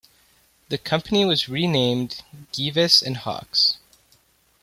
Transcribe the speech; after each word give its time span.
The 0.69 0.79
company 0.79 1.25
was 1.25 1.47
renamed 1.47 2.23
Gieves 2.51 3.03
and 3.03 3.17
Hawkes. 3.17 3.77